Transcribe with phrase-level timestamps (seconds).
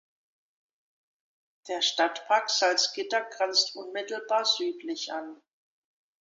[1.67, 5.39] Der Stadtpark Salzgitter grenzt unmittelbar südlich an.